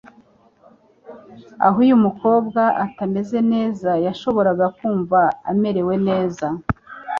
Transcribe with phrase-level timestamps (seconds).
[1.65, 5.19] aho uyu mukobwa utameze neza yashoboraga kumva
[5.51, 6.45] amerewe neza.